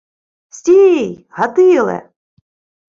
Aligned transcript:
—Стій, 0.57 1.07
Гатиле! 1.37 1.99